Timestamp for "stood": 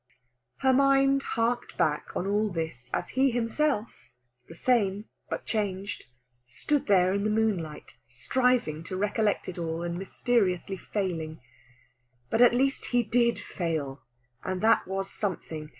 6.47-6.87